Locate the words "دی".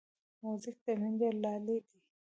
1.85-1.97